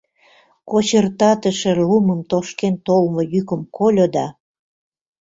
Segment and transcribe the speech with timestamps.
[0.69, 4.27] Кочыртатыше лумым тошкен толмо йӱкым кольо да